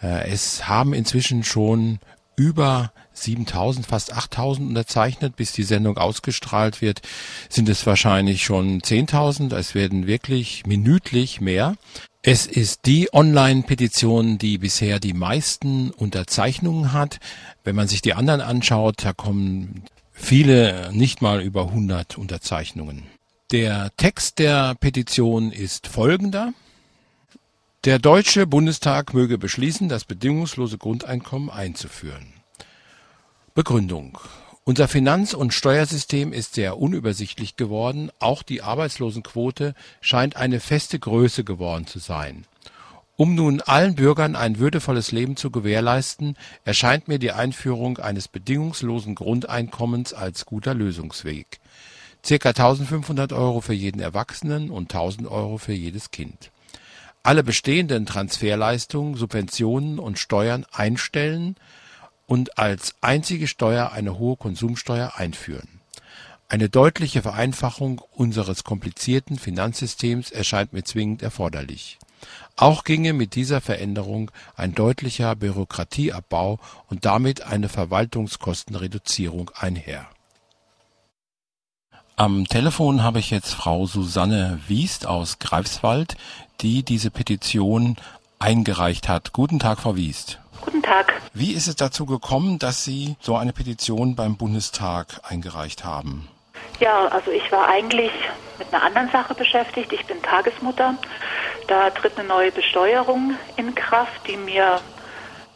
Äh, 0.00 0.30
es 0.30 0.68
haben 0.68 0.94
inzwischen 0.94 1.42
schon 1.42 1.98
über 2.36 2.92
7000, 3.14 3.86
fast 3.86 4.12
8000 4.12 4.68
unterzeichnet. 4.68 5.34
Bis 5.34 5.50
die 5.52 5.64
Sendung 5.64 5.96
ausgestrahlt 5.96 6.80
wird, 6.80 7.00
sind 7.48 7.68
es 7.68 7.84
wahrscheinlich 7.86 8.44
schon 8.44 8.80
10.000. 8.80 9.56
Es 9.56 9.74
werden 9.74 10.06
wirklich 10.06 10.64
minütlich 10.66 11.40
mehr. 11.40 11.76
Es 12.22 12.46
ist 12.46 12.86
die 12.86 13.12
Online-Petition, 13.12 14.38
die 14.38 14.58
bisher 14.58 15.00
die 15.00 15.14
meisten 15.14 15.90
Unterzeichnungen 15.90 16.92
hat. 16.92 17.18
Wenn 17.64 17.74
man 17.74 17.88
sich 17.88 18.02
die 18.02 18.14
anderen 18.14 18.42
anschaut, 18.42 19.04
da 19.04 19.12
kommen 19.12 19.82
viele 20.16 20.90
nicht 20.92 21.22
mal 21.22 21.40
über 21.40 21.68
100 21.68 22.18
Unterzeichnungen. 22.18 23.04
Der 23.52 23.92
Text 23.96 24.40
der 24.40 24.74
Petition 24.74 25.52
ist 25.52 25.86
folgender. 25.86 26.52
Der 27.84 28.00
Deutsche 28.00 28.48
Bundestag 28.48 29.14
möge 29.14 29.38
beschließen, 29.38 29.88
das 29.88 30.04
bedingungslose 30.04 30.78
Grundeinkommen 30.78 31.50
einzuführen. 31.50 32.32
Begründung. 33.54 34.18
Unser 34.64 34.88
Finanz- 34.88 35.32
und 35.32 35.54
Steuersystem 35.54 36.32
ist 36.32 36.54
sehr 36.54 36.78
unübersichtlich 36.78 37.54
geworden, 37.54 38.10
auch 38.18 38.42
die 38.42 38.62
Arbeitslosenquote 38.62 39.74
scheint 40.00 40.34
eine 40.34 40.58
feste 40.58 40.98
Größe 40.98 41.44
geworden 41.44 41.86
zu 41.86 42.00
sein. 42.00 42.46
Um 43.18 43.34
nun 43.34 43.62
allen 43.62 43.94
Bürgern 43.94 44.36
ein 44.36 44.58
würdevolles 44.58 45.10
Leben 45.10 45.36
zu 45.36 45.50
gewährleisten, 45.50 46.36
erscheint 46.66 47.08
mir 47.08 47.18
die 47.18 47.32
Einführung 47.32 47.96
eines 47.96 48.28
bedingungslosen 48.28 49.14
Grundeinkommens 49.14 50.12
als 50.12 50.44
guter 50.44 50.74
Lösungsweg. 50.74 51.58
Circa 52.22 52.50
1500 52.50 53.32
Euro 53.32 53.62
für 53.62 53.72
jeden 53.72 54.00
Erwachsenen 54.02 54.70
und 54.70 54.94
1000 54.94 55.28
Euro 55.28 55.56
für 55.56 55.72
jedes 55.72 56.10
Kind. 56.10 56.50
Alle 57.22 57.42
bestehenden 57.42 58.04
Transferleistungen, 58.04 59.14
Subventionen 59.14 59.98
und 59.98 60.18
Steuern 60.18 60.66
einstellen 60.70 61.56
und 62.26 62.58
als 62.58 62.96
einzige 63.00 63.48
Steuer 63.48 63.92
eine 63.92 64.18
hohe 64.18 64.36
Konsumsteuer 64.36 65.14
einführen. 65.16 65.80
Eine 66.50 66.68
deutliche 66.68 67.22
Vereinfachung 67.22 68.02
unseres 68.10 68.62
komplizierten 68.62 69.38
Finanzsystems 69.38 70.30
erscheint 70.32 70.74
mir 70.74 70.84
zwingend 70.84 71.22
erforderlich 71.22 71.98
auch 72.56 72.84
ginge 72.84 73.12
mit 73.12 73.34
dieser 73.34 73.60
Veränderung 73.60 74.30
ein 74.56 74.74
deutlicher 74.74 75.36
Bürokratieabbau 75.36 76.58
und 76.88 77.04
damit 77.04 77.42
eine 77.42 77.68
Verwaltungskostenreduzierung 77.68 79.50
einher. 79.54 80.06
Am 82.16 82.46
Telefon 82.46 83.02
habe 83.02 83.18
ich 83.18 83.30
jetzt 83.30 83.52
Frau 83.54 83.84
Susanne 83.84 84.58
Wiest 84.68 85.06
aus 85.06 85.38
Greifswald, 85.38 86.16
die 86.62 86.82
diese 86.82 87.10
Petition 87.10 87.96
eingereicht 88.38 89.06
hat. 89.06 89.34
Guten 89.34 89.58
Tag, 89.58 89.80
Frau 89.80 89.96
Wiest. 89.96 90.38
Guten 90.62 90.82
Tag. 90.82 91.12
Wie 91.34 91.52
ist 91.52 91.66
es 91.66 91.76
dazu 91.76 92.06
gekommen, 92.06 92.58
dass 92.58 92.84
Sie 92.84 93.16
so 93.20 93.36
eine 93.36 93.52
Petition 93.52 94.16
beim 94.16 94.38
Bundestag 94.38 95.20
eingereicht 95.24 95.84
haben? 95.84 96.28
Ja, 96.80 97.06
also 97.08 97.30
ich 97.30 97.52
war 97.52 97.68
eigentlich 97.68 98.12
mit 98.58 98.72
einer 98.72 98.82
anderen 98.82 99.10
Sache 99.10 99.34
beschäftigt. 99.34 99.92
Ich 99.92 100.04
bin 100.06 100.22
Tagesmutter 100.22 100.94
da 101.66 101.90
tritt 101.90 102.18
eine 102.18 102.28
neue 102.28 102.52
Besteuerung 102.52 103.36
in 103.56 103.74
Kraft, 103.74 104.26
die 104.28 104.36
mir 104.36 104.80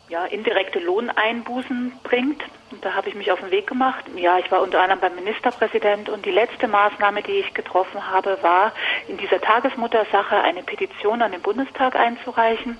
ja, 0.09 0.25
indirekte 0.27 0.81
Lohneinbußen 0.81 1.93
bringt. 2.03 2.43
Und 2.71 2.85
da 2.85 2.95
habe 2.95 3.09
ich 3.09 3.15
mich 3.15 3.31
auf 3.33 3.41
den 3.41 3.51
Weg 3.51 3.67
gemacht. 3.67 4.05
Ja, 4.17 4.39
ich 4.39 4.51
war 4.51 4.61
unter 4.61 4.81
anderem 4.81 5.01
beim 5.01 5.15
Ministerpräsident 5.15 6.09
und 6.09 6.25
die 6.25 6.31
letzte 6.31 6.69
Maßnahme, 6.69 7.23
die 7.23 7.33
ich 7.33 7.55
getroffen 7.55 8.11
habe, 8.11 8.39
war, 8.43 8.73
in 9.09 9.17
dieser 9.17 9.41
Tagesmuttersache 9.41 10.37
eine 10.37 10.63
Petition 10.63 11.23
an 11.23 11.33
den 11.33 11.43
Bundestag 11.43 11.97
einzureichen. 11.97 12.79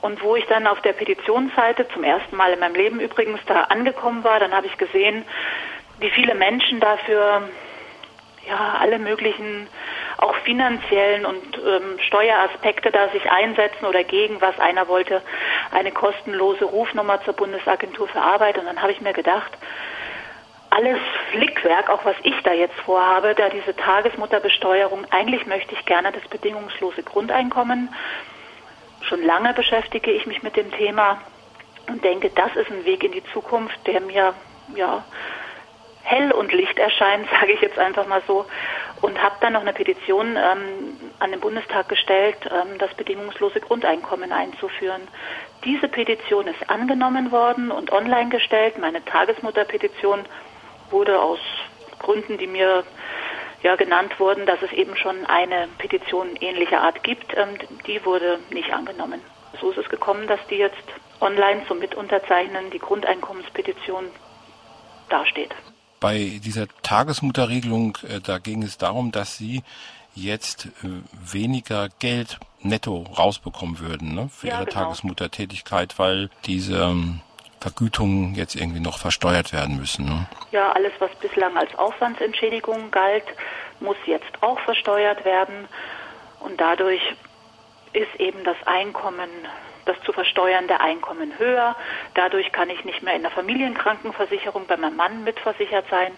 Und 0.00 0.22
wo 0.22 0.36
ich 0.36 0.44
dann 0.46 0.66
auf 0.66 0.80
der 0.82 0.92
Petitionsseite 0.92 1.88
zum 1.88 2.04
ersten 2.04 2.36
Mal 2.36 2.52
in 2.52 2.60
meinem 2.60 2.74
Leben 2.74 3.00
übrigens 3.00 3.40
da 3.46 3.62
angekommen 3.62 4.22
war, 4.22 4.38
dann 4.38 4.52
habe 4.52 4.66
ich 4.66 4.76
gesehen, 4.76 5.24
wie 5.98 6.10
viele 6.10 6.34
Menschen 6.34 6.80
dafür 6.80 7.48
ja 8.46 8.76
alle 8.78 8.98
möglichen 8.98 9.66
auch 10.18 10.34
finanziellen 10.36 11.26
und 11.26 11.58
ähm, 11.58 11.98
Steueraspekte 12.06 12.90
da 12.90 13.08
sich 13.08 13.30
einsetzen 13.30 13.86
oder 13.86 14.04
gegen 14.04 14.40
was 14.40 14.58
einer 14.58 14.88
wollte, 14.88 15.22
eine 15.70 15.92
kostenlose 15.92 16.64
Rufnummer 16.64 17.22
zur 17.24 17.34
Bundesagentur 17.34 18.08
für 18.08 18.20
Arbeit. 18.20 18.58
Und 18.58 18.66
dann 18.66 18.80
habe 18.80 18.92
ich 18.92 19.00
mir 19.00 19.12
gedacht, 19.12 19.52
alles 20.70 20.98
Flickwerk, 21.30 21.88
auch 21.88 22.04
was 22.04 22.16
ich 22.22 22.34
da 22.42 22.52
jetzt 22.52 22.78
vorhabe, 22.80 23.34
da 23.34 23.48
diese 23.48 23.76
Tagesmutterbesteuerung, 23.76 25.06
eigentlich 25.10 25.46
möchte 25.46 25.74
ich 25.74 25.84
gerne 25.86 26.10
das 26.10 26.26
bedingungslose 26.28 27.02
Grundeinkommen. 27.02 27.94
Schon 29.02 29.22
lange 29.22 29.52
beschäftige 29.52 30.10
ich 30.10 30.26
mich 30.26 30.42
mit 30.42 30.56
dem 30.56 30.72
Thema 30.72 31.20
und 31.88 32.02
denke, 32.02 32.30
das 32.30 32.56
ist 32.56 32.70
ein 32.70 32.84
Weg 32.84 33.04
in 33.04 33.12
die 33.12 33.24
Zukunft, 33.32 33.78
der 33.86 34.00
mir 34.00 34.34
ja 34.74 35.04
hell 36.04 36.32
und 36.32 36.52
Licht 36.52 36.78
erscheint, 36.78 37.28
sage 37.40 37.52
ich 37.52 37.60
jetzt 37.60 37.78
einfach 37.78 38.06
mal 38.06 38.22
so 38.26 38.46
und 39.00 39.20
habe 39.22 39.36
dann 39.40 39.54
noch 39.54 39.60
eine 39.60 39.72
Petition 39.72 40.36
ähm, 40.36 40.96
an 41.18 41.30
den 41.30 41.40
Bundestag 41.40 41.88
gestellt, 41.88 42.36
ähm, 42.46 42.78
das 42.78 42.94
bedingungslose 42.94 43.60
Grundeinkommen 43.60 44.32
einzuführen. 44.32 45.02
Diese 45.64 45.88
Petition 45.88 46.46
ist 46.46 46.70
angenommen 46.70 47.32
worden 47.32 47.70
und 47.70 47.92
online 47.92 48.30
gestellt. 48.30 48.78
Meine 48.78 49.04
Tagesmutterpetition 49.04 50.20
wurde 50.90 51.20
aus 51.20 51.38
Gründen, 51.98 52.38
die 52.38 52.46
mir 52.46 52.84
ja 53.62 53.76
genannt 53.76 54.18
wurden, 54.20 54.46
dass 54.46 54.60
es 54.62 54.72
eben 54.72 54.96
schon 54.96 55.26
eine 55.26 55.68
Petition 55.78 56.36
ähnlicher 56.36 56.80
Art 56.80 57.02
gibt, 57.02 57.36
ähm, 57.36 57.58
die 57.86 58.04
wurde 58.04 58.38
nicht 58.50 58.72
angenommen. 58.72 59.20
So 59.60 59.70
ist 59.70 59.78
es 59.78 59.88
gekommen, 59.88 60.26
dass 60.26 60.40
die 60.48 60.56
jetzt 60.56 60.84
online 61.20 61.62
zum 61.66 61.78
Mitunterzeichnen 61.78 62.70
die 62.70 62.78
Grundeinkommenspetition 62.78 64.10
dasteht 65.08 65.54
bei 66.04 66.38
dieser 66.44 66.66
Tagesmutterregelung, 66.82 67.96
äh, 68.06 68.20
da 68.20 68.36
ging 68.36 68.62
es 68.62 68.76
darum, 68.76 69.10
dass 69.10 69.38
sie 69.38 69.62
jetzt 70.14 70.66
äh, 70.66 70.88
weniger 71.32 71.88
Geld 71.98 72.38
netto 72.60 73.06
rausbekommen 73.16 73.78
würden 73.78 74.14
ne, 74.14 74.28
für 74.28 74.48
ja, 74.48 74.56
ihre 74.56 74.66
genau. 74.66 74.80
Tagesmuttertätigkeit, 74.82 75.98
weil 75.98 76.28
diese 76.44 76.76
ähm, 76.76 77.20
Vergütungen 77.58 78.34
jetzt 78.34 78.54
irgendwie 78.54 78.80
noch 78.80 78.98
versteuert 78.98 79.54
werden 79.54 79.78
müssen. 79.78 80.04
Ne? 80.04 80.26
Ja, 80.52 80.72
alles, 80.72 80.92
was 80.98 81.10
bislang 81.22 81.56
als 81.56 81.74
Aufwandsentschädigung 81.74 82.90
galt, 82.90 83.24
muss 83.80 83.96
jetzt 84.04 84.42
auch 84.42 84.60
versteuert 84.60 85.24
werden. 85.24 85.68
Und 86.40 86.60
dadurch 86.60 87.00
ist 87.94 88.20
eben 88.20 88.44
das 88.44 88.56
Einkommen 88.66 89.30
das 89.84 89.96
zu 90.04 90.12
versteuernde 90.12 90.80
Einkommen 90.80 91.38
höher. 91.38 91.76
Dadurch 92.14 92.52
kann 92.52 92.70
ich 92.70 92.84
nicht 92.84 93.02
mehr 93.02 93.14
in 93.14 93.22
der 93.22 93.30
Familienkrankenversicherung 93.30 94.66
bei 94.66 94.76
meinem 94.76 94.96
Mann 94.96 95.24
mitversichert 95.24 95.84
sein 95.90 96.12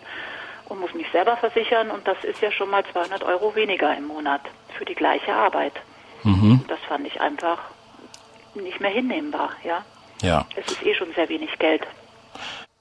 und 0.69 0.81
muss 0.81 0.95
mich 0.95 1.07
selber 1.13 1.37
versichern. 1.37 1.91
Und 1.91 2.07
das 2.07 2.17
ist 2.25 2.41
ja 2.41 2.53
schon 2.53 2.71
mal 2.71 2.85
200 2.93 3.23
Euro 3.25 3.55
weniger 3.55 3.97
im 3.97 4.07
Monat 4.07 4.43
für 4.77 4.85
die 4.85 4.95
gleiche 4.95 5.35
Arbeit. 5.35 5.73
Mhm. 6.23 6.65
Das 6.69 6.79
fand 6.89 7.07
ich 7.07 7.21
einfach 7.21 7.59
nicht 8.55 8.81
mehr 8.81 8.91
hinnehmbar. 8.91 9.51
Ja. 9.65 9.85
ja. 10.23 10.47
Es 10.57 10.73
ist 10.73 10.85
eh 10.85 10.95
schon 10.95 11.13
sehr 11.15 11.29
wenig 11.29 11.59
Geld. 11.59 11.83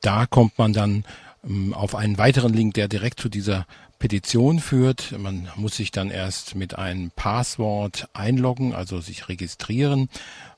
Da 0.00 0.26
kommt 0.26 0.58
man 0.58 0.72
dann 0.72 1.04
ähm, 1.44 1.74
auf 1.74 1.94
einen 1.94 2.18
weiteren 2.18 2.52
Link, 2.54 2.74
der 2.74 2.88
direkt 2.88 3.20
zu 3.20 3.28
dieser 3.28 3.68
Petition 3.98 4.58
führt. 4.60 5.18
Man 5.18 5.48
muss 5.56 5.76
sich 5.76 5.90
dann 5.90 6.10
erst 6.10 6.54
mit 6.54 6.78
einem 6.78 7.10
Passwort 7.10 8.08
einloggen, 8.12 8.74
also 8.74 9.00
sich 9.00 9.28
registrieren 9.28 10.08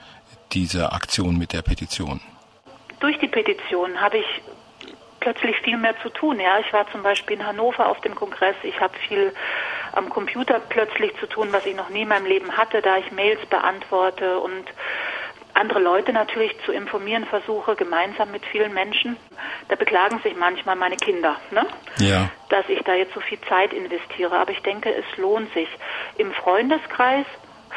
diese 0.53 0.93
Aktion 0.93 1.37
mit 1.37 1.53
der 1.53 1.63
Petition? 1.63 2.21
Durch 3.01 3.19
die 3.19 3.29
Petition 3.29 4.01
habe 4.01 4.19
ich 4.19 4.27
plötzlich 5.21 5.57
viel 5.61 5.77
mehr 5.77 5.95
zu 6.03 6.09
tun. 6.11 6.41
Ja, 6.41 6.59
ich 6.61 6.73
war 6.73 6.91
zum 6.93 7.03
Beispiel 7.03 7.39
in 7.39 7.47
Hannover 7.47 7.89
auf 7.89 8.01
dem 8.03 8.15
Kongress. 8.15 8.57
Ich 8.63 8.79
habe 8.81 8.95
viel 9.09 9.33
am 9.93 10.09
Computer 10.09 10.61
plötzlich 10.61 11.13
zu 11.19 11.27
tun, 11.27 11.49
was 11.51 11.67
ich 11.67 11.77
noch 11.77 11.89
nie 11.89 12.03
in 12.03 12.09
meinem 12.09 12.27
Leben 12.27 12.57
hatte, 12.57 12.83
da 12.83 12.99
ich 12.99 13.11
Mails 13.13 13.45
beantworte 13.47 14.39
und 14.39 14.65
andere 15.55 15.79
Leute 15.79 16.13
natürlich 16.13 16.55
zu 16.65 16.73
informieren 16.73 17.25
versuche, 17.25 17.77
gemeinsam 17.77 18.31
mit 18.31 18.45
vielen 18.47 18.75
Menschen. 18.75 19.17
Da 19.69 19.77
beklagen 19.77 20.21
sich 20.21 20.37
manchmal 20.37 20.77
meine 20.77 20.97
Kinder, 20.97 21.37
ne? 21.51 21.67
ja. 21.99 22.29
dass 22.49 22.69
ich 22.69 22.81
da 22.83 22.95
jetzt 22.95 23.15
so 23.15 23.21
viel 23.21 23.41
Zeit 23.49 23.73
investiere. 23.73 24.37
Aber 24.37 24.51
ich 24.51 24.63
denke, 24.63 24.93
es 24.93 25.17
lohnt 25.17 25.53
sich. 25.55 25.69
Im 26.19 26.33
Freundeskreis 26.33 27.27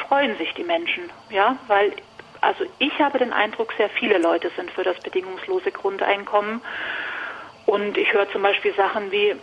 freuen 0.07 0.37
sich 0.37 0.53
die 0.53 0.63
Menschen, 0.63 1.09
ja, 1.29 1.57
weil 1.67 1.93
also 2.41 2.65
ich 2.77 2.99
habe 2.99 3.17
den 3.17 3.33
Eindruck, 3.33 3.73
sehr 3.77 3.89
viele 3.89 4.19
Leute 4.19 4.51
sind 4.55 4.69
für 4.71 4.83
das 4.83 4.99
bedingungslose 4.99 5.71
Grundeinkommen. 5.71 6.61
Und 7.65 7.97
ich 7.97 8.13
höre 8.13 8.29
zum 8.31 8.43
Beispiel 8.43 8.73
Sachen 8.75 9.11
wie, 9.11 9.35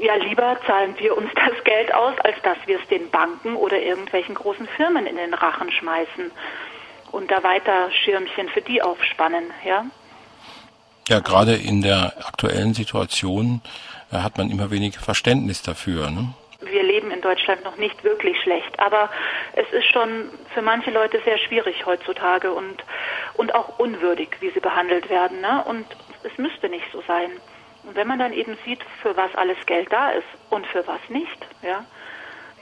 ja, 0.00 0.14
lieber 0.16 0.58
zahlen 0.66 0.94
wir 0.98 1.16
uns 1.16 1.30
das 1.34 1.62
Geld 1.64 1.94
aus, 1.94 2.14
als 2.20 2.36
dass 2.42 2.56
wir 2.66 2.80
es 2.80 2.88
den 2.88 3.10
Banken 3.10 3.54
oder 3.54 3.78
irgendwelchen 3.78 4.34
großen 4.34 4.66
Firmen 4.66 5.06
in 5.06 5.16
den 5.16 5.34
Rachen 5.34 5.70
schmeißen 5.70 6.30
und 7.12 7.30
da 7.30 7.42
weiter 7.42 7.90
Schirmchen 7.90 8.48
für 8.48 8.62
die 8.62 8.82
aufspannen, 8.82 9.50
ja. 9.64 9.84
Ja, 11.08 11.20
gerade 11.20 11.54
in 11.54 11.80
der 11.80 12.12
aktuellen 12.26 12.74
Situation 12.74 13.62
äh, 14.12 14.18
hat 14.18 14.36
man 14.36 14.50
immer 14.50 14.70
weniger 14.70 15.00
Verständnis 15.00 15.62
dafür. 15.62 16.10
Ne? 16.10 16.34
Wir 16.60 16.82
leben 16.82 17.10
in 17.10 17.22
Deutschland 17.22 17.64
noch 17.64 17.76
nicht 17.76 18.04
wirklich 18.04 18.36
schlecht, 18.42 18.78
aber 18.78 19.08
es 19.54 19.66
ist 19.72 19.86
schon 19.86 20.28
für 20.52 20.60
manche 20.60 20.90
Leute 20.90 21.20
sehr 21.24 21.38
schwierig 21.38 21.86
heutzutage 21.86 22.52
und, 22.52 22.84
und 23.34 23.54
auch 23.54 23.78
unwürdig, 23.78 24.28
wie 24.40 24.50
sie 24.50 24.60
behandelt 24.60 25.08
werden. 25.08 25.40
Ne? 25.40 25.64
Und 25.64 25.86
es 26.24 26.36
müsste 26.36 26.68
nicht 26.68 26.86
so 26.92 27.02
sein. 27.06 27.30
Und 27.84 27.96
wenn 27.96 28.06
man 28.06 28.18
dann 28.18 28.34
eben 28.34 28.58
sieht, 28.66 28.80
für 29.00 29.16
was 29.16 29.34
alles 29.34 29.56
Geld 29.64 29.90
da 29.90 30.10
ist 30.10 30.26
und 30.50 30.66
für 30.66 30.86
was 30.86 31.00
nicht, 31.08 31.46
ja, 31.62 31.84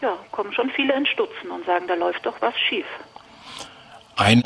ja, 0.00 0.16
kommen 0.30 0.52
schon 0.52 0.70
viele 0.70 0.94
ins 0.94 1.08
Stutzen 1.08 1.50
und 1.50 1.64
sagen, 1.66 1.86
da 1.88 1.94
läuft 1.94 2.26
doch 2.26 2.40
was 2.40 2.56
schief. 2.60 2.86
Ein 4.16 4.42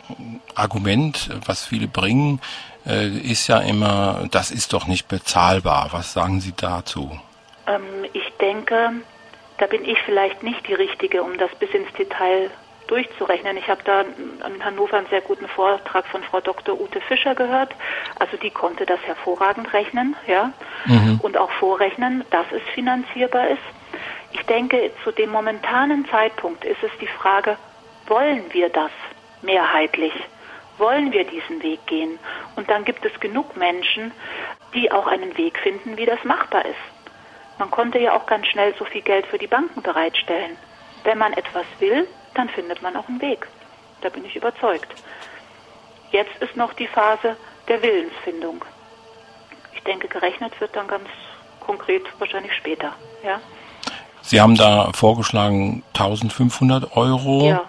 Argument, 0.54 1.30
was 1.46 1.64
viele 1.64 1.86
bringen, 1.86 2.40
äh, 2.86 3.08
ist 3.08 3.46
ja 3.46 3.60
immer, 3.60 4.26
das 4.30 4.50
ist 4.50 4.72
doch 4.72 4.86
nicht 4.86 5.08
bezahlbar. 5.08 5.88
Was 5.92 6.12
sagen 6.12 6.40
Sie 6.40 6.52
dazu? 6.56 7.18
Ähm, 7.66 7.82
ich 8.12 8.32
denke, 8.40 8.92
da 9.58 9.66
bin 9.66 9.84
ich 9.84 9.98
vielleicht 10.04 10.42
nicht 10.42 10.66
die 10.66 10.74
Richtige, 10.74 11.22
um 11.22 11.38
das 11.38 11.50
bis 11.58 11.70
ins 11.70 11.92
Detail 11.92 12.50
durchzurechnen. 12.90 13.56
Ich 13.56 13.68
habe 13.68 13.82
da 13.84 14.00
in 14.00 14.64
Hannover 14.64 14.98
einen 14.98 15.06
sehr 15.08 15.20
guten 15.20 15.46
Vortrag 15.46 16.06
von 16.06 16.22
Frau 16.24 16.40
Dr. 16.40 16.80
Ute 16.80 17.00
Fischer 17.00 17.34
gehört. 17.34 17.72
Also 18.18 18.36
die 18.36 18.50
konnte 18.50 18.84
das 18.84 19.00
hervorragend 19.02 19.72
rechnen, 19.72 20.16
ja, 20.26 20.52
mhm. 20.86 21.20
und 21.22 21.36
auch 21.36 21.50
vorrechnen, 21.52 22.24
dass 22.30 22.46
es 22.50 22.62
finanzierbar 22.74 23.48
ist. 23.48 23.62
Ich 24.32 24.42
denke, 24.46 24.90
zu 25.04 25.12
dem 25.12 25.30
momentanen 25.30 26.06
Zeitpunkt 26.08 26.64
ist 26.64 26.82
es 26.82 26.90
die 27.00 27.06
Frage, 27.06 27.56
wollen 28.06 28.42
wir 28.52 28.68
das 28.70 28.90
mehrheitlich? 29.42 30.12
Wollen 30.78 31.12
wir 31.12 31.24
diesen 31.24 31.62
Weg 31.62 31.86
gehen? 31.86 32.18
Und 32.56 32.70
dann 32.70 32.84
gibt 32.84 33.04
es 33.04 33.20
genug 33.20 33.56
Menschen, 33.56 34.12
die 34.74 34.90
auch 34.90 35.06
einen 35.06 35.36
Weg 35.36 35.58
finden, 35.58 35.96
wie 35.96 36.06
das 36.06 36.22
machbar 36.24 36.64
ist. 36.64 36.76
Man 37.58 37.70
konnte 37.70 37.98
ja 37.98 38.16
auch 38.16 38.26
ganz 38.26 38.46
schnell 38.46 38.74
so 38.78 38.84
viel 38.86 39.02
Geld 39.02 39.26
für 39.26 39.38
die 39.38 39.46
Banken 39.46 39.82
bereitstellen. 39.82 40.56
Wenn 41.04 41.18
man 41.18 41.34
etwas 41.34 41.66
will, 41.78 42.06
dann 42.34 42.48
findet 42.48 42.80
man 42.80 42.96
auch 42.96 43.08
einen 43.08 43.20
Weg. 43.20 43.46
Da 44.00 44.08
bin 44.08 44.24
ich 44.24 44.36
überzeugt. 44.36 44.88
Jetzt 46.10 46.34
ist 46.40 46.56
noch 46.56 46.72
die 46.72 46.86
Phase 46.86 47.36
der 47.68 47.82
Willensfindung. 47.82 48.64
Ich 49.74 49.82
denke, 49.82 50.08
gerechnet 50.08 50.58
wird 50.60 50.74
dann 50.74 50.88
ganz 50.88 51.08
konkret 51.60 52.02
wahrscheinlich 52.18 52.54
später. 52.54 52.92
Ja? 53.22 53.40
Sie 54.22 54.40
haben 54.40 54.54
da 54.54 54.90
vorgeschlagen 54.92 55.82
1500 55.94 56.96
Euro 56.96 57.48
ja. 57.48 57.62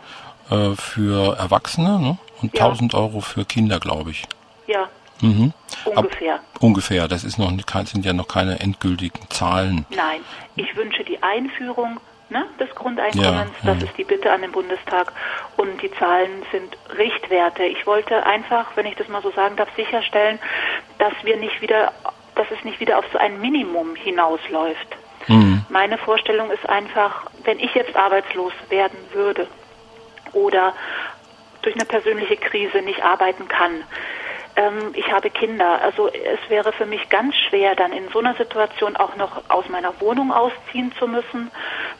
Äh, 0.51 0.75
für 0.75 1.37
Erwachsene 1.37 1.99
ne? 1.99 2.17
und 2.41 2.57
ja. 2.57 2.65
1000 2.65 2.93
Euro 2.93 3.21
für 3.21 3.45
Kinder, 3.45 3.79
glaube 3.79 4.11
ich. 4.11 4.27
Ja. 4.67 4.89
Mhm. 5.21 5.53
Ungefähr. 5.85 6.35
Ab, 6.35 6.41
ungefähr. 6.59 7.07
Das 7.07 7.23
ist 7.23 7.37
noch, 7.37 7.51
sind 7.85 8.05
ja 8.05 8.13
noch 8.13 8.27
keine 8.27 8.59
endgültigen 8.59 9.29
Zahlen. 9.29 9.85
Nein. 9.89 10.21
Ich 10.55 10.75
wünsche 10.75 11.03
die 11.03 11.21
Einführung 11.23 11.99
ne, 12.29 12.45
des 12.59 12.73
Grundeinkommens. 12.75 13.51
Ja, 13.63 13.73
das 13.73 13.83
ist 13.83 13.97
die 13.97 14.03
Bitte 14.03 14.31
an 14.31 14.41
den 14.41 14.51
Bundestag. 14.51 15.13
Und 15.57 15.81
die 15.81 15.91
Zahlen 15.91 16.43
sind 16.51 16.77
Richtwerte. 16.97 17.63
Ich 17.63 17.85
wollte 17.85 18.25
einfach, 18.25 18.65
wenn 18.75 18.85
ich 18.85 18.95
das 18.95 19.07
mal 19.07 19.21
so 19.21 19.31
sagen 19.31 19.55
darf, 19.55 19.69
sicherstellen, 19.75 20.39
dass 20.97 21.13
wir 21.23 21.37
nicht 21.37 21.61
wieder, 21.61 21.93
dass 22.35 22.47
es 22.51 22.63
nicht 22.65 22.79
wieder 22.79 22.97
auf 22.97 23.05
so 23.13 23.19
ein 23.19 23.39
Minimum 23.39 23.95
hinausläuft. 23.95 24.97
Mhm. 25.27 25.63
Meine 25.69 25.97
Vorstellung 25.99 26.49
ist 26.49 26.67
einfach, 26.67 27.27
wenn 27.43 27.59
ich 27.59 27.73
jetzt 27.75 27.95
arbeitslos 27.95 28.53
werden 28.69 28.97
würde 29.13 29.47
oder 30.33 30.73
durch 31.61 31.75
eine 31.75 31.85
persönliche 31.85 32.37
Krise 32.37 32.81
nicht 32.81 33.03
arbeiten 33.03 33.47
kann, 33.47 33.83
ähm, 34.55 34.91
ich 34.93 35.11
habe 35.11 35.29
Kinder. 35.29 35.81
Also 35.81 36.09
es 36.09 36.49
wäre 36.49 36.71
für 36.73 36.85
mich 36.85 37.09
ganz 37.09 37.35
schwer, 37.35 37.75
dann 37.75 37.93
in 37.93 38.09
so 38.09 38.19
einer 38.19 38.35
Situation 38.35 38.95
auch 38.95 39.15
noch 39.15 39.49
aus 39.49 39.67
meiner 39.69 39.99
Wohnung 40.01 40.31
ausziehen 40.31 40.93
zu 40.97 41.07
müssen, 41.07 41.51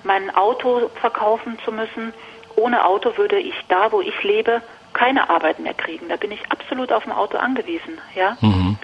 mein 0.04 0.34
Auto 0.36 0.90
verkaufen 1.00 1.58
zu 1.64 1.72
müssen. 1.72 2.14
Ohne 2.56 2.86
Auto 2.86 3.18
würde 3.18 3.40
ich 3.40 3.56
da, 3.70 3.92
wo 3.92 4.02
ich 4.02 4.24
lebe, 4.24 4.62
keine 4.94 5.30
Arbeit 5.30 5.60
mehr 5.60 5.74
kriegen. 5.74 6.10
Da 6.10 6.18
bin 6.18 6.32
ich 6.32 6.52
absolut 6.52 6.92
auf 6.92 7.06
ein 7.06 7.14
Auto 7.14 7.38
angewiesen. 7.38 8.00
Ja. 8.14 8.38
Mhm. 8.42 8.78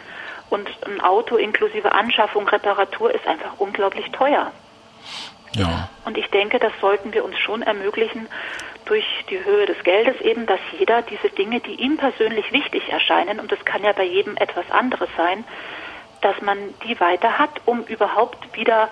Und 0.50 0.70
ein 0.86 1.02
Auto 1.02 1.36
inklusive 1.36 1.92
Anschaffung, 1.92 2.48
Reparatur 2.48 3.14
ist 3.14 3.28
einfach 3.28 3.52
unglaublich 3.58 4.10
teuer. 4.12 4.54
Ja. 5.54 5.90
Und 6.06 6.18
ich 6.18 6.28
denke, 6.30 6.60
das 6.60 6.72
sollten 6.80 7.14
wir 7.14 7.26
uns 7.26 7.38
schon 7.40 7.62
ermöglichen, 7.62 8.28
durch 8.88 9.06
die 9.30 9.44
Höhe 9.44 9.66
des 9.66 9.84
Geldes 9.84 10.20
eben, 10.22 10.46
dass 10.46 10.60
jeder 10.78 11.02
diese 11.02 11.30
Dinge, 11.30 11.60
die 11.60 11.76
ihm 11.76 11.98
persönlich 11.98 12.52
wichtig 12.52 12.90
erscheinen, 12.90 13.40
und 13.40 13.52
das 13.52 13.64
kann 13.66 13.84
ja 13.84 13.92
bei 13.92 14.04
jedem 14.04 14.38
etwas 14.38 14.70
anderes 14.72 15.10
sein, 15.18 15.44
dass 16.22 16.42
man 16.42 16.58
die 16.84 17.00
weiter 17.00 17.38
hat, 17.38 17.62
um 17.66 17.84
überhaupt 17.84 18.56
wieder 18.56 18.90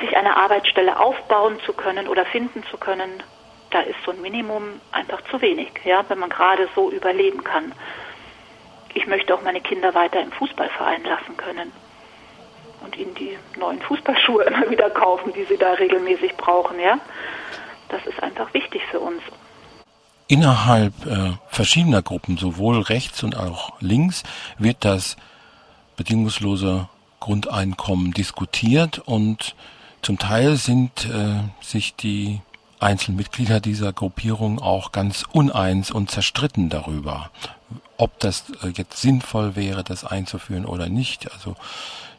sich 0.00 0.16
eine 0.16 0.36
Arbeitsstelle 0.36 0.98
aufbauen 0.98 1.58
zu 1.64 1.72
können 1.72 2.08
oder 2.08 2.24
finden 2.26 2.64
zu 2.70 2.76
können. 2.76 3.22
Da 3.70 3.80
ist 3.80 3.96
so 4.04 4.10
ein 4.10 4.20
Minimum 4.20 4.80
einfach 4.92 5.20
zu 5.30 5.40
wenig, 5.40 5.70
ja, 5.84 6.04
wenn 6.08 6.18
man 6.18 6.30
gerade 6.30 6.68
so 6.74 6.90
überleben 6.90 7.44
kann. 7.44 7.72
Ich 8.94 9.06
möchte 9.06 9.34
auch 9.34 9.42
meine 9.42 9.60
Kinder 9.60 9.94
weiter 9.94 10.20
im 10.20 10.32
Fußballverein 10.32 11.04
lassen 11.04 11.36
können 11.36 11.72
und 12.84 12.96
ihnen 12.96 13.14
die 13.14 13.36
neuen 13.58 13.80
Fußballschuhe 13.82 14.44
immer 14.44 14.70
wieder 14.70 14.90
kaufen, 14.90 15.32
die 15.32 15.44
sie 15.44 15.56
da 15.56 15.72
regelmäßig 15.72 16.36
brauchen, 16.36 16.78
ja. 16.78 16.98
Das 17.88 18.04
ist 18.06 18.22
einfach 18.22 18.52
wichtig 18.54 18.82
für 18.90 19.00
uns. 19.00 19.22
Innerhalb 20.26 21.06
äh, 21.06 21.32
verschiedener 21.48 22.02
Gruppen, 22.02 22.38
sowohl 22.38 22.80
rechts 22.80 23.22
und 23.22 23.36
auch 23.36 23.72
links, 23.80 24.22
wird 24.58 24.78
das 24.80 25.16
bedingungslose 25.96 26.88
Grundeinkommen 27.20 28.12
diskutiert 28.12 28.98
und 28.98 29.54
zum 30.02 30.18
Teil 30.18 30.56
sind 30.56 31.06
äh, 31.06 31.40
sich 31.62 31.94
die 31.94 32.40
Einzelmitglieder 32.80 33.60
dieser 33.60 33.92
Gruppierung 33.94 34.58
auch 34.60 34.92
ganz 34.92 35.24
uneins 35.32 35.90
und 35.90 36.10
zerstritten 36.10 36.68
darüber, 36.68 37.30
ob 37.96 38.18
das 38.20 38.44
äh, 38.62 38.68
jetzt 38.68 39.00
sinnvoll 39.00 39.56
wäre, 39.56 39.82
das 39.84 40.04
einzuführen 40.04 40.66
oder 40.66 40.88
nicht. 40.88 41.32
Also 41.32 41.56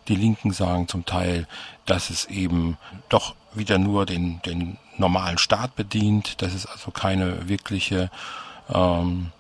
die 0.08 0.16
Linken 0.16 0.52
sagen 0.52 0.88
zum 0.88 1.06
Teil, 1.06 1.48
dass 1.86 2.10
es 2.10 2.26
eben 2.26 2.78
doch 3.10 3.36
wieder 3.54 3.78
nur 3.78 4.08
den, 4.08 4.42
den 4.44 4.78
normalen 4.98 5.38
Staat 5.38 5.76
bedient, 5.76 6.42
dass 6.42 6.54
es 6.54 6.66
also 6.66 6.92
keine 6.92 7.48
wirkliche 7.48 8.10
ähm, 8.74 9.32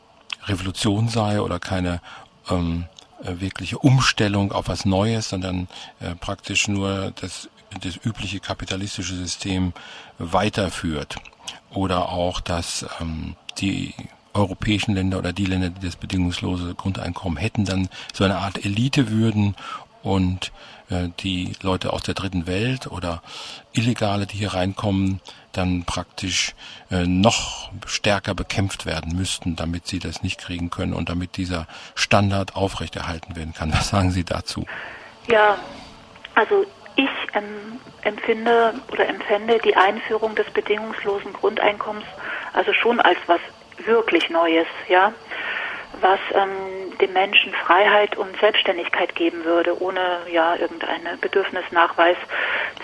Revolution 0.45 1.07
sei 1.09 1.41
oder 1.41 1.59
keine 1.59 2.01
ähm, 2.49 2.85
äh, 3.23 3.39
wirkliche 3.39 3.79
Umstellung 3.79 4.51
auf 4.51 4.67
was 4.67 4.85
Neues, 4.85 5.29
sondern 5.29 5.67
äh, 5.99 6.15
praktisch 6.15 6.67
nur 6.67 7.11
das 7.19 7.49
das 7.81 7.97
übliche 8.05 8.39
kapitalistische 8.39 9.15
System 9.15 9.73
weiterführt. 10.17 11.17
Oder 11.71 12.09
auch, 12.09 12.39
dass 12.39 12.85
ähm, 13.01 13.35
die 13.57 13.93
europäischen 14.33 14.95
Länder 14.95 15.17
oder 15.17 15.33
die 15.33 15.45
Länder, 15.45 15.69
die 15.69 15.85
das 15.85 15.95
bedingungslose 15.95 16.75
Grundeinkommen 16.75 17.37
hätten, 17.37 17.65
dann 17.65 17.89
so 18.13 18.23
eine 18.23 18.37
Art 18.37 18.65
Elite 18.65 19.09
würden 19.09 19.55
und 20.05 20.51
äh, 20.89 21.09
die 21.19 21.53
Leute 21.61 21.91
aus 21.91 22.03
der 22.03 22.13
dritten 22.13 22.45
Welt 22.47 22.87
oder 22.87 23.21
Illegale, 23.73 24.27
die 24.27 24.37
hier 24.37 24.53
reinkommen, 24.53 25.19
dann 25.51 25.83
praktisch 25.85 26.53
äh, 26.91 27.07
noch 27.07 27.71
stärker 27.87 28.35
bekämpft 28.35 28.85
werden 28.85 29.15
müssten, 29.15 29.55
damit 29.55 29.87
sie 29.87 29.99
das 29.99 30.21
nicht 30.21 30.39
kriegen 30.39 30.69
können 30.69 30.93
und 30.93 31.09
damit 31.09 31.37
dieser 31.37 31.67
Standard 31.95 32.55
aufrechterhalten 32.55 33.35
werden 33.35 33.53
kann. 33.53 33.73
Was 33.73 33.89
sagen 33.89 34.11
Sie 34.11 34.23
dazu? 34.23 34.65
Ja, 35.27 35.57
also 36.35 36.65
ich 36.95 37.09
ähm, 37.33 37.79
empfinde 38.03 38.75
oder 38.91 39.07
empfände 39.09 39.59
die 39.63 39.75
Einführung 39.75 40.35
des 40.35 40.49
bedingungslosen 40.51 41.33
Grundeinkommens 41.33 42.05
also 42.53 42.71
schon 42.71 43.01
als 43.01 43.17
was 43.27 43.41
wirklich 43.85 44.29
Neues, 44.29 44.67
ja 44.87 45.11
was 46.01 46.19
ähm, 46.33 46.97
dem 46.99 47.13
Menschen 47.13 47.53
Freiheit 47.53 48.17
und 48.17 48.37
Selbstständigkeit 48.39 49.15
geben 49.15 49.43
würde, 49.43 49.81
ohne 49.81 50.19
ja 50.31 50.55
irgendeinen 50.55 51.19
Bedürfnisnachweis 51.19 52.17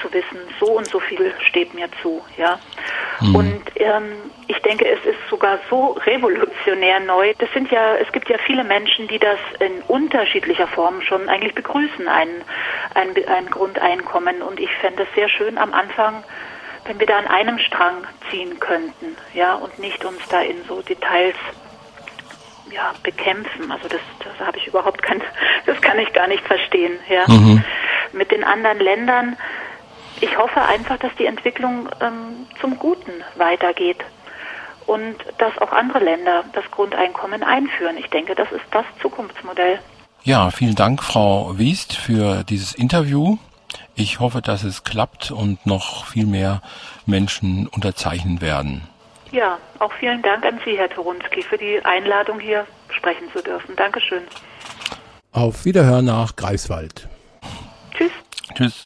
zu 0.01 0.12
wissen, 0.13 0.39
so 0.60 0.68
und 0.68 0.88
so 0.88 1.00
viel 1.00 1.34
steht 1.48 1.74
mir 1.74 1.89
zu, 2.01 2.22
ja. 2.38 2.60
Mhm. 3.22 3.36
Und 3.36 3.62
ähm, 3.75 4.12
ich 4.48 4.60
denke, 4.60 4.88
es 4.88 5.03
ist 5.06 5.20
sogar 5.30 5.60
so 5.70 5.98
revolutionär 6.06 7.00
neu. 7.00 7.34
Das 7.38 7.51
sind 7.53 7.72
ja, 7.72 7.96
es 7.96 8.12
gibt 8.12 8.30
ja 8.30 8.38
viele 8.46 8.63
Menschen, 8.63 9.08
die 9.08 9.20
das 9.20 9.39
in 9.60 9.82
unterschiedlicher 9.88 10.68
Form 10.68 11.01
schon 11.01 11.30
eigentlich 11.30 11.56
begrüßen, 11.56 12.08
ein, 12.08 12.30
ein, 12.96 13.10
ein 13.27 13.50
Grundeinkommen. 13.50 14.41
Und 14.41 14.60
ich 14.60 14.72
fände 14.75 15.03
es 15.03 15.15
sehr 15.15 15.30
schön 15.30 15.58
am 15.58 15.74
Anfang, 15.74 16.24
wenn 16.86 17.00
wir 17.00 17.08
da 17.08 17.18
an 17.20 17.27
einem 17.27 17.60
Strang 17.60 18.06
ziehen 18.30 18.60
könnten, 18.60 19.15
ja, 19.34 19.56
und 19.56 19.77
nicht 19.80 20.03
uns 20.03 20.27
da 20.30 20.41
in 20.41 20.63
so 20.68 20.82
Details 20.82 21.36
ja, 22.74 22.94
bekämpfen. 23.04 23.72
Also 23.72 23.88
das, 23.88 24.01
das 24.20 24.46
habe 24.46 24.58
ich 24.58 24.68
überhaupt 24.68 25.01
kein, 25.04 25.22
das 25.66 25.80
kann 25.82 26.00
ich 26.00 26.12
gar 26.13 26.28
nicht 26.28 26.44
verstehen. 26.44 26.94
Ja. 27.10 27.25
Mhm. 27.28 27.63
Mit 28.13 28.32
den 28.32 28.44
anderen 28.44 28.80
Ländern, 28.80 29.38
ich 30.20 30.38
hoffe 30.38 30.62
einfach, 30.62 30.98
dass 30.98 31.13
die 31.18 31.25
Entwicklung 31.25 31.90
ähm, 32.01 32.48
zum 32.60 32.78
Guten 32.78 33.12
weitergeht 33.36 33.98
und 34.86 35.16
dass 35.38 35.58
auch 35.60 35.72
andere 35.72 36.00
Länder 36.00 36.44
das 36.54 36.70
Grundeinkommen 36.72 37.44
einführen. 37.44 37.98
Ich 37.98 38.08
denke, 38.08 38.36
das 38.36 38.51
ist 38.51 38.66
das 38.72 38.86
Zukunftsmodell. 39.01 39.80
Ja, 40.24 40.51
vielen 40.51 40.75
Dank, 40.75 41.01
Frau 41.01 41.58
Wiest, 41.58 41.94
für 41.96 42.44
dieses 42.44 42.75
Interview. 42.75 43.38
Ich 43.96 44.20
hoffe, 44.20 44.42
dass 44.42 44.63
es 44.63 44.84
klappt 44.84 45.32
und 45.32 45.66
noch 45.66 46.06
viel 46.06 46.25
mehr 46.25 46.62
Menschen 47.06 47.68
unterzeichnen 47.68 48.42
werden. 48.42 48.88
Ja, 49.31 49.59
auch 49.79 49.93
vielen 49.93 50.21
Dank 50.21 50.45
an 50.45 50.59
Sie, 50.65 50.77
Herr 50.77 50.89
Torunski, 50.89 51.41
für 51.41 51.57
die 51.57 51.83
Einladung 51.85 52.39
hier 52.39 52.67
sprechen 52.89 53.31
zu 53.31 53.41
dürfen. 53.41 53.75
Dankeschön. 53.75 54.23
Auf 55.31 55.63
Wiederhören 55.63 56.05
nach 56.05 56.35
Greifswald. 56.35 57.07
Tschüss. 57.95 58.11
Tschüss. 58.55 58.83